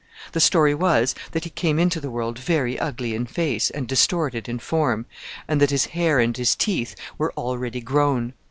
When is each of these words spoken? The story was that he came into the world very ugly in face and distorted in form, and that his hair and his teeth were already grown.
The 0.31 0.39
story 0.39 0.73
was 0.73 1.13
that 1.31 1.43
he 1.43 1.51
came 1.51 1.77
into 1.77 2.01
the 2.01 2.09
world 2.09 2.39
very 2.39 2.79
ugly 2.79 3.13
in 3.13 3.27
face 3.27 3.69
and 3.69 3.87
distorted 3.87 4.49
in 4.49 4.57
form, 4.57 5.05
and 5.47 5.61
that 5.61 5.69
his 5.69 5.85
hair 5.93 6.17
and 6.17 6.35
his 6.35 6.55
teeth 6.55 6.95
were 7.19 7.31
already 7.33 7.81
grown. 7.81 8.33